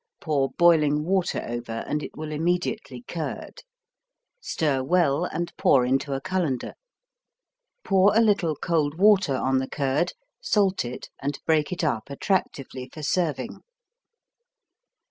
[0.19, 3.61] Pour boiling water over and it will immediately curd.
[4.39, 6.73] Stir well and pour into a colander.
[7.83, 12.89] Pour a little cold water on the curd, salt it and break it up attractively
[12.91, 13.59] for serving.